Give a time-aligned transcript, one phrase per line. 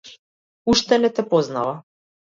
[0.69, 1.75] Уште не те познава.